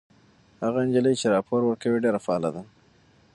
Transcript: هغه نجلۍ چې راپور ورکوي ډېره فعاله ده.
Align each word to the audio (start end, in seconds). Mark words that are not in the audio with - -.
هغه 0.63 0.79
نجلۍ 0.87 1.13
چې 1.21 1.27
راپور 1.35 1.61
ورکوي 1.65 1.97
ډېره 2.05 2.19
فعاله 2.25 2.49
ده. 2.55 2.61